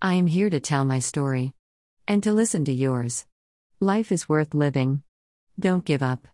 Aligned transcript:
I 0.00 0.14
am 0.14 0.28
here 0.28 0.48
to 0.48 0.60
tell 0.60 0.84
my 0.84 1.00
story 1.00 1.54
and 2.06 2.22
to 2.22 2.32
listen 2.32 2.64
to 2.66 2.72
yours. 2.72 3.26
Life 3.80 4.12
is 4.12 4.28
worth 4.28 4.54
living. 4.54 5.02
Don't 5.58 5.84
give 5.84 6.04
up. 6.04 6.28